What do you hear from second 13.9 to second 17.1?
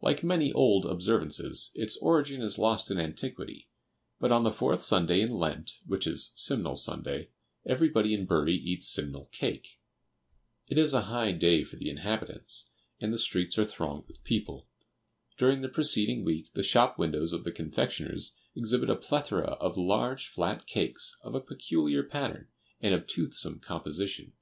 with people. During the preceding week, the shop